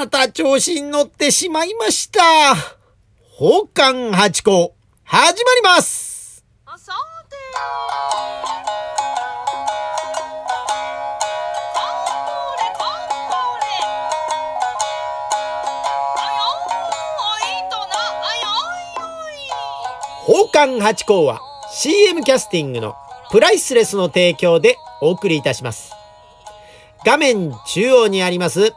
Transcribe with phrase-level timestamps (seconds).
[0.00, 2.22] また調子に乗ってしまいました。
[3.38, 6.42] 宝冠八甲、始まります
[6.78, 6.94] さ
[7.28, 7.36] て。
[20.26, 21.42] 宝冠八甲は
[21.74, 22.94] CM キャスティングの
[23.30, 25.92] プライスレスの提供でお送りいたします。
[27.04, 28.72] 画面中央にあります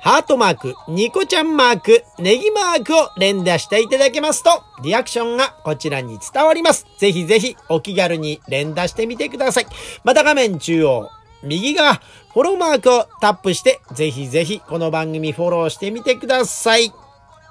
[0.00, 4.50] ハートマーク、ニコちゃんマーク、ネギマークを連打していただけますと、
[4.82, 6.86] リアクションがこちらに伝わります。
[6.96, 9.66] ぜひぜひお気軽に連打してみてください。
[10.02, 11.10] また画面中央、
[11.42, 12.00] 右側、
[12.32, 16.94] フォローマークをタップして、ぜひぜひこの番組フォローしてみてください。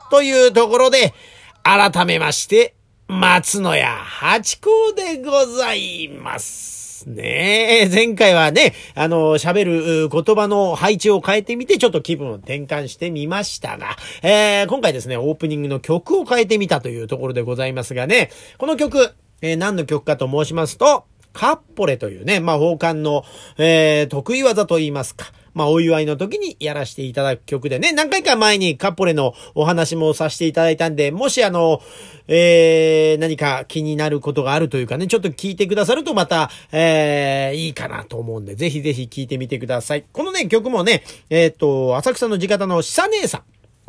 [0.09, 1.13] というところで、
[1.61, 2.73] 改めまして、
[3.07, 6.88] 松野屋八甲でございます。
[7.07, 23.23] ねえ、 前回はね、あの、喋る言葉の配置を変えてみて、ちょっと気分を転換してみましたが、えー今回ですね、オープニングの曲を変えてみたというところでございますがね、この曲、えー何の曲かと申しますと、カッポレというね、まあ、宝冠の、
[23.57, 25.31] えー得意技と言いますか。
[25.53, 31.81] まあ、お祝いの時にやらせていただく曲でね、何回か前にカポレのお話もさせていただいたんで、もしあの、
[32.27, 40.05] えー、何か気になることがあるというかね、ちょっと聞いてくださるとまた、えー、いいかなと思うんで、ぜひぜひ聞いてみてください。
[40.11, 43.43] このね、曲もね、えっ、と、浅草の地方の久姉さん。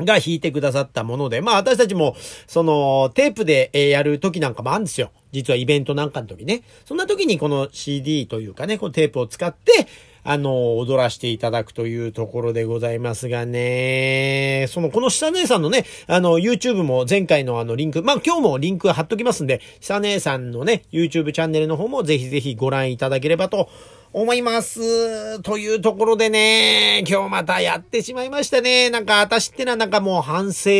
[0.04, 2.16] が弾いてくださったもので、まあ私たちも、
[2.46, 5.10] その、テープでやる時なんかもあるんですよ。
[5.32, 6.62] 実はイベントなんかの時ね。
[6.84, 9.86] そんな時にこの CD というかね、このテープを使って、
[10.24, 23.68] あの、踊らせていただくというところでございますがね、その、この久姉さんのね、あの、YouTube も前回のあのリンク、まあ今日もリンク貼っときますんで、久姉さんのね、YouTube チャンネルの方もぜひぜひご覧いただければと
[24.12, 25.40] 思います。
[25.42, 28.90] というところでね、今日またやってしまいましたね。
[28.90, 30.70] なんか私ってのはなんかもう反省、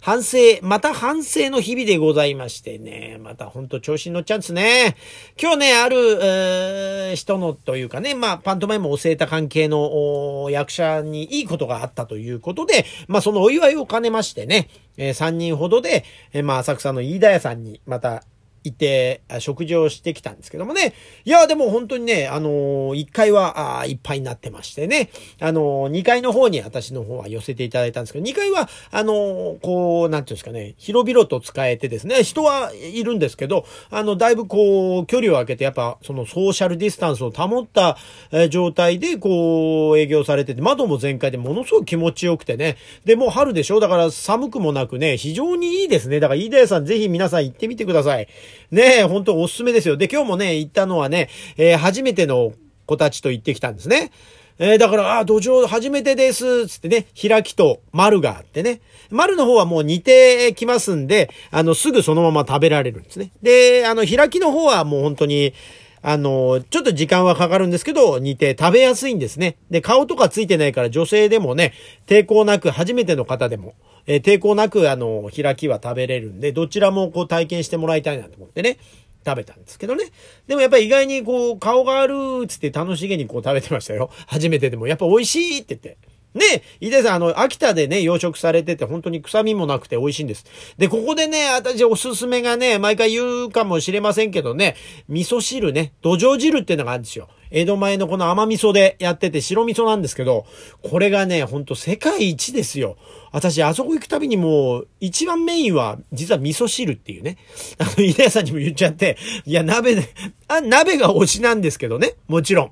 [0.00, 4.96] 反省、また反省の日々でございましてね、またほんと調子に乗っちゃうんですね。
[5.40, 18.24] 今日ね、ある、えー人のというかね、まあパント前も教えた関係の役者にいいことがあったということで、まあそのお祝いを兼ねましてね、え3人ほどで、えーまあ浅草の飯田屋さんにまた
[18.64, 20.94] いて、食事をしてきたんですけどもね。
[21.24, 25.10] いや、でも本当にね、あのー、1階は、あいっぱいになってましてね。
[25.40, 37.96] あのー、2階の方に私の方は寄せていただいたんですけど、2階は、あのーこう、なんていうんですかね、広々と使えてですね、人はいるんですけど、あの、だいぶこう、距離を空けて、やっぱ、そのソーシャルディスタンスを保った、
[38.32, 42.76] え状態で、こう、営業されてて、窓も全開でものすごく気持ちよくてね。
[43.04, 43.80] で、もう春でしょ？
[43.80, 46.20] だから寒くもなくね、非常にいいですね。
[46.20, 48.28] だから、飯田屋さんぜひ皆さん行ってみてください。
[48.70, 49.96] ねえ、本当おすすめですよ。
[49.96, 52.52] で、今日もね、行ったのはね、えー初めての
[52.86, 54.10] 子たちと行ってきたんですね。
[54.58, 58.80] えーだから、あ、土壌初めてです、つってね、開きと丸があってね。
[59.10, 63.32] 丸の方はもう煮てきますんで、あの、すぐそのまま食べられるんですね。
[63.42, 65.54] で、あの、開きの方はもう本当に、
[66.02, 69.56] あの、ちょっと時間はかかるんですけど、煮て食べやすいんですね。
[69.70, 71.74] で、顔とかついてないから女性でもね、
[72.06, 73.74] 抵抗なく、初めての方でも、
[74.06, 78.78] えー抵抗なく、あの、開きは食べれるんで、どちらもこう体験してもらいたいなと思ってね。
[79.24, 80.06] 食べたんですけどね。
[80.46, 84.10] でもやっぱり意外にこう、顔があるっつって楽しげにこう食べてましたよ。
[84.26, 84.86] 初めてでも。
[84.86, 85.98] やっぱ美味しいって言って。
[86.32, 86.44] ね
[86.80, 90.46] え、井出さん、あの、秋田でね、養殖されてて、本当に臭みもなくて美味しいんです。
[90.78, 94.76] で、ここでね、私おすすめがね、毎回言うかもしれませんけどね、
[95.08, 97.28] 味噌汁ね、土壌汁っていうのがあるんですよ。
[97.50, 100.46] 江戸前のこの甘味噌でやってて白味噌なんですけど、
[100.82, 102.96] これがね、ほんと世界一ですよ。
[103.32, 107.38] 私、あそこ行くたびにもう、一番メインは、実は味噌汁っていうね。
[107.78, 110.08] あの、井出さんにも言っちゃって、いや、鍋で、
[110.48, 112.70] あ、鍋が推しなんですけどね、もちろん。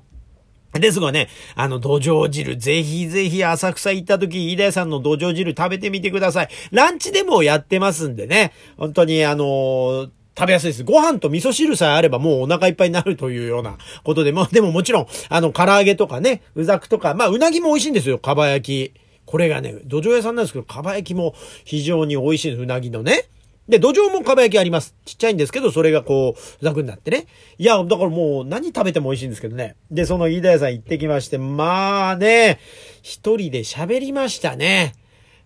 [0.73, 6.49] ですがね、あの、土壌汁、ぜひぜひ浅草行った時、飯田屋さんの土壌汁食べてみてください。
[6.71, 10.85] ランチでもやってますんでね、本当にあのー食べやすいです。
[10.85, 18.99] ご飯と味噌汁さえあればもうお腹いっぱいになるというようなことで、もでももちろん、あの、唐揚げとかね、うざくとか、まあ、うなぎも美味しいんですよ、かば焼き。
[19.25, 23.25] これがね、土壌屋さんなんですけど、かば焼きも非常に美味しいです、うなぎのね。
[23.67, 24.95] で、土壌もかば焼きあります。
[25.05, 27.27] ちっちゃいんですけど、それがこう、ザクになってね。
[27.57, 29.75] いや、だからもう何食べても美味しいんですけどね。
[29.91, 32.59] で、その飯田屋さん行ってきまして、まあね、
[33.03, 34.95] 一人で喋りましたね。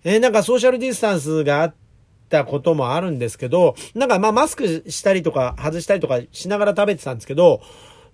[0.06, 1.83] えーなんかソーシャルディスタンスがあって
[2.34, 7.62] たこともあるんですけど、なんかまあマスクしたりとか外したりとかしながら食べてたんですけど、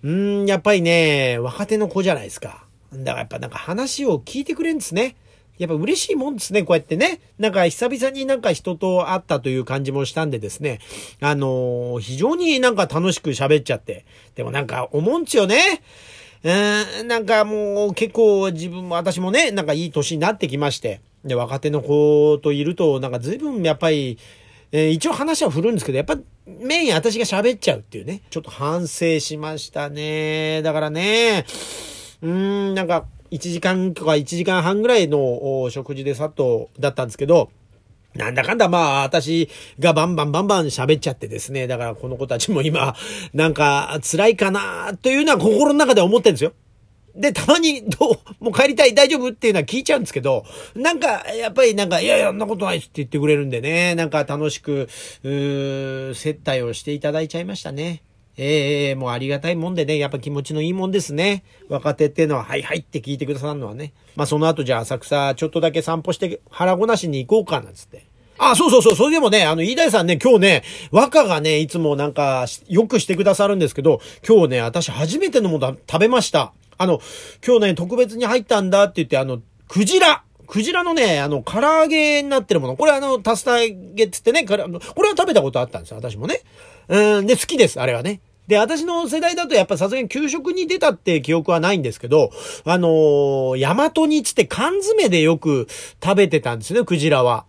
[0.04, 2.66] うん、やっぱりね、若手の子じゃないですか。
[2.92, 5.16] だからやっぱなんか話を聞いてくれんですね。
[5.58, 7.20] やっぱ嬉しいもんですね、こうやってね。
[7.38, 10.80] なんか久々になんか人と会ったという感じもしたんでですね。
[11.22, 14.06] あのー非常になんか楽しく喋っちゃって。
[14.36, 15.82] でもなんか思うんですよね。
[16.44, 21.02] うん、なんかもう結構自分も私もね、なんかいい年になってきまして。
[21.24, 24.18] で、若手の子といると、なんか随分やっぱり、
[24.72, 28.22] えー一応話は振るんですけど、やっぱメイン私が喋っちゃうっていうね。
[28.30, 30.62] ちょっと反省しましたね。
[30.62, 31.46] だからね、
[32.22, 37.52] うーん、なんか、1時間とか1時間半ぐらいの食事でさっとだったんですけど、
[38.16, 41.68] なんだかんだまあ、私がバンバンバンバン喋っちゃってですね。
[41.68, 42.96] だからこの子たちも今、
[43.34, 46.54] なんか辛いかなというのは心の中で思ってるんですよ。
[47.20, 49.30] で、たまに、どう、もう帰りたい、大丈夫？
[49.30, 54.88] っていうのは聞いちゃうんですけど、なんか、やっぱりなんか、いやいや、そんなことないって言ってくれるんでね、なんか楽しく、
[55.24, 58.04] うー接待をしていただいちゃいましたね。
[58.38, 61.44] ええもうありがたいもんでね、やっぱ気持ちのいいもんですね。
[61.68, 63.92] 若手っていうのは、はいはいって聞いてくださるのはね。
[64.16, 68.06] まあその後じゃあ浅草ちょっとだけ散歩して腹ごなしに行こうかなんつって。
[68.38, 76.54] あ、そうそうそう、それでもね、あの、飯田さんね、今日ね、和歌がね、いつもなんか、よくしてくださるんですけど、今日ね、私初めてのもの食べました。
[76.80, 77.02] あの、
[77.46, 82.76] 今日ね、特別に入ったんだって言って、あの、クジラクジラのね、あの、唐揚げになってるもの。
[82.76, 84.70] これあの、タスタ揚げっつってね、これは
[85.16, 86.42] 食べたことあったんですよ、私もね。
[86.88, 88.22] うん、で、好きです、あれはね。
[88.48, 92.32] で、私の世代だとやっぱさすがに給食に出たって記憶はないんですけど、
[92.66, 95.68] あのー、大和煮つって缶詰でよく
[96.04, 97.46] 食べてたんですね、クジラは。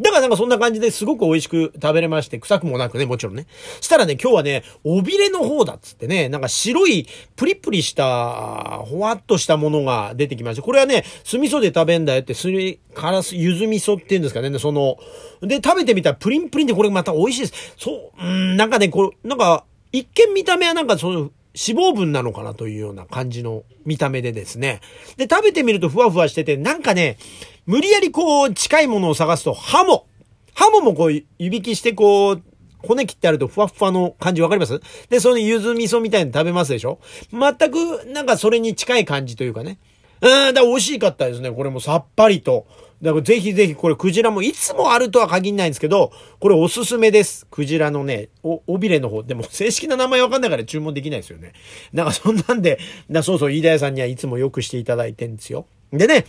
[0.00, 3.46] だからなんかそんな感じですごく美味しく食べれまして、臭くもなくね、もちろんね。
[3.80, 7.06] したらね、今日はね、尾びれの方だっつってね、なんか白い、
[7.36, 10.62] プリプリした、ほわっとしたものが出てきました。
[10.62, 14.96] これはね、酢味噌で食べんだよって、すり、からす、ゆず味噌っていうんですかね、その、
[15.42, 17.74] で、食べてみたらプリンプリンでこれまた美味しいです。
[17.76, 24.80] そう、うん、なんかね、こう、なんか、一見見た目はなんかその、脂肪分なのかなというような感じの見た目でですね。
[25.16, 27.18] で、食べてみるとふわふわしてて、なんかね、
[27.66, 30.06] 無理やりこう、近いものを探すと、ハモ
[30.54, 32.42] ハモもこう、湯引きしてこう、
[32.78, 34.80] 骨切ってあるとふわふわの感じわかります？
[35.08, 36.98] で、その柚子味噌みたいに食べますでしょ？
[37.30, 39.78] 全く、なんかそれに近い感じというかね。
[40.20, 41.50] うん、だ美味しかったですね。
[41.52, 42.66] これもさっぱりと。
[43.02, 47.46] だからぜひぜひこれクジラもいつもあるとは限らないんですけど、これおすすめです。
[47.50, 49.24] クジラのね、お、尾びれの方。
[49.24, 51.52] でも正式な名前わかんないから注文できないですよね。
[51.92, 52.78] なんかそんなんで、
[53.08, 55.66] なそうそう、飯田屋さんにはいつもよくしていただいてんですよ。
[55.92, 56.26] でね、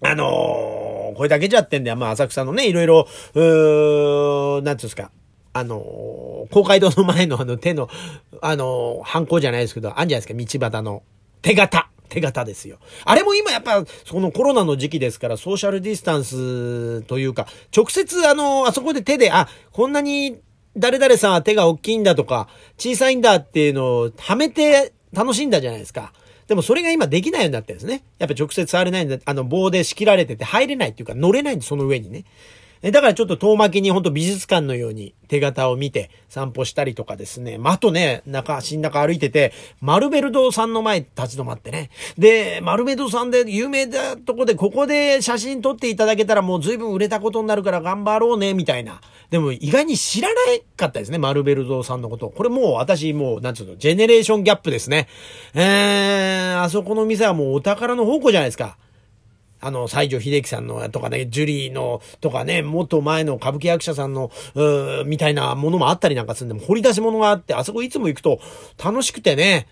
[0.00, 0.86] あのー
[1.16, 5.10] これだけじゃってんで、まあ、浅草のね、いろいろ、うーなんつうんですか、
[5.54, 5.78] あの
[6.50, 7.88] 公会堂の前のあの手の、
[8.42, 11.02] あのー、犯行じゃないですけど、あんじゃないですか、道端の
[11.40, 11.88] 手形。
[12.06, 12.78] 手形ですよ。
[13.04, 20.38] あれも今やっぱ、そのコロナの時期ですから、ソーシャルディスタンスというか、直接あの、あそこで手で、あ、こんなに
[20.76, 22.48] 誰々さんは手が大きいんだとか、
[22.78, 26.12] 小さいんだっていうのをはめて楽しんだじゃないですか。
[26.46, 28.04] でもそれが今できないようになってるんですね。
[28.18, 32.24] やっぱ直接触れないんだ、あの棒で仕切られてて入れないっていうか乗れないんで、その上にね。
[32.82, 37.58] えだからちょっと遠巻きに本当美術館のように手形を見て散歩したりとかですね。
[37.58, 41.90] まあ、とね、中、新中歩いてて、マルベル堂さんの前立ち止まってね。
[42.18, 49.00] で、マルベル堂さんで有名なとこで、ここで写真撮っていただけたらもう随分売れたことになるから頑張ろうね、みたいな。
[49.30, 50.34] でも意外に知らな
[50.76, 52.30] かったですね、マルベル堂さんのこと。
[52.30, 55.08] これもう私もう、なんつうの、ジェネレーションギャップですね。
[55.54, 58.76] えー、あそこの店はもうお宝の宝庫じゃないですか。
[59.60, 68.40] あの、西城秀樹さんのとかね、ジュリーのとかね、もっと前の歌舞伎役者さんの、うーみたいなものもあったりなんかするんで、掘り出し物があって、あそこいつも行くと
[68.82, 69.66] 楽しくてね、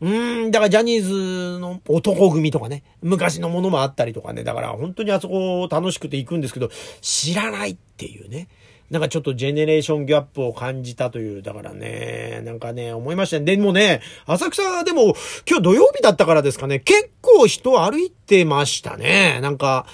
[0.00, 8.48] うん、だからジャニーズの男組とかね、昔のものもあったりとかね、だから本当にあそこ楽しくて行くんですけど、知らないっていうね。
[8.90, 13.56] なんかちょっとジェネレーションギャップを感じたという、だからね、なんかね、思いましたね。
[13.56, 15.14] でもね、浅草でも
[15.48, 19.40] 今日土曜日だったからですかね、結構人歩いてましたね。
[19.42, 19.86] なんか、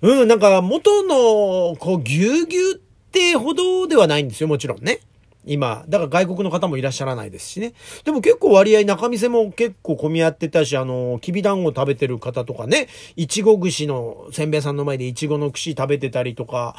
[0.00, 2.78] うん、なんか元の、こう、ぎゅうぎゅうっ
[3.10, 5.00] てほどではないんですよ、もちろんね。
[5.46, 7.72] 今、だから外国の方もいらっしゃらないですしね。
[8.04, 16.76] でも結構割合中店も結構混み合ってたし、あの、きび団子食べてる方とかね、いちご串のせんべいさんの前でいちごの串食べてたりとか、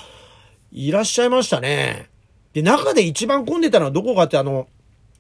[0.72, 2.10] いらっしゃいましたね。
[2.54, 4.68] で、中で一番混んでたのはどこかってあの、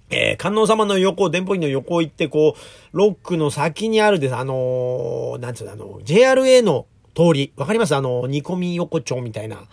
[0.09, 7.95] えー、観音様の横、電報院の横行って、こう、ロックの先にあるです、あのーなんつうの、あの、JRA の通り、わかります？
[7.95, 9.67] あの、煮込み横丁みたいな。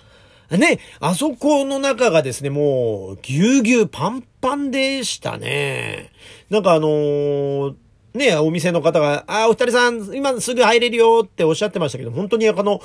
[0.50, 6.10] ね、あそこの中がですね、もう、ぎゅうぎゅうパンパンでしたね。
[6.50, 7.74] なんかあのー
[8.14, 12.80] ね、お店の方が、あ、お二人さん、今すぐ入れるよっておっしゃってましたけど、本当にあの、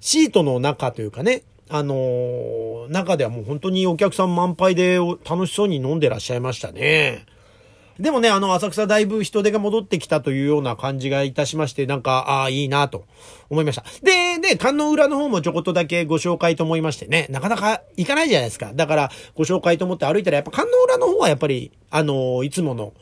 [0.00, 7.26] シートの中というかね、あのー中ではもう本当にお客さん満杯で楽しそうに飲んでらっしゃいましたね。
[7.98, 13.06] でもね、あの、浅草だいぶ人手が戻ってきたというような感じがいたしまして、なんか、ああ、いいなと
[13.50, 13.84] 思いました。
[14.04, 18.70] で、ね、観音裏の方もちょこっとだけご紹介と思いましてね、なかなか行かないじゃないですか。
[18.72, 22.92] だから、ご紹介と思って歩いたら、やっぱ観音裏の方はやっぱり、あの、いつもの、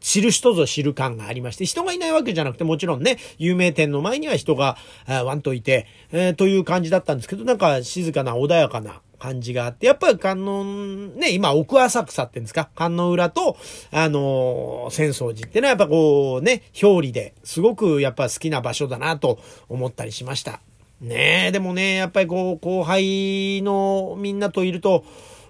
[0.00, 4.76] 知る人ぞ知る感がありまして、人がいないわけじゃなくて、もちろんね、有名店の前には人が、
[5.06, 13.56] ワンといて、えーという感じだったんですけど、なんか静かな穏やかな感じがあって、やっぱり観音、ね、今、奥浅草って言うんですか観音裏と、
[13.90, 19.38] あのー、浅草寺ってのはやっぱこうね、表裏ですごくやっぱ好きな場所だなと
[19.68, 20.60] 思ったりしました。
[21.00, 25.04] ねえ、でもね、やっぱりこう、後輩のみんなといると、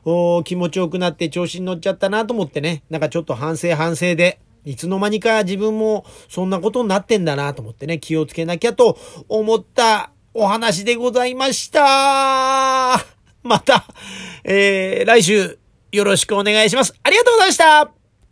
[0.09, 8.97] お気持ちよくなって調子に乗っちゃったなと思ってね、なんかちょっと反省反省で、いつの間にか自分もそんなことになってんだなと思ってね、気をつけなきゃと
[9.29, 13.05] 思ったお話でございました。
[13.43, 13.85] また、
[14.45, 15.59] えー、来週
[15.91, 16.95] よろしくお願いします。
[17.03, 17.96] ありがとうございました